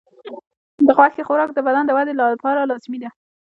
د 0.87 0.89
غوښې 0.97 1.25
خوراک 1.27 1.49
د 1.53 1.59
بدن 1.67 1.83
د 1.85 1.91
ودې 1.97 2.13
لپاره 2.33 2.67
لازمي 2.69 2.97
دی. 3.01 3.09